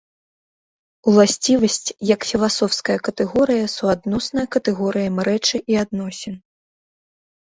[1.09, 6.35] Уласцівасць як філасофская катэгорыя суадносная катэгорыям рэчы і адносін.